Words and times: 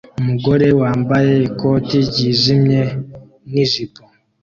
Umugore 0.19 0.67
wambaye 0.81 1.33
ikoti 1.47 1.97
ryijimye 2.07 2.81
nijipo 3.51 4.01